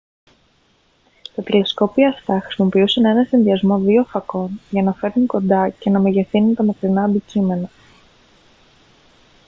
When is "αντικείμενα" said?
7.03-7.69